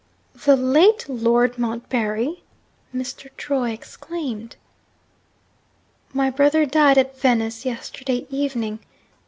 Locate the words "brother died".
6.31-6.97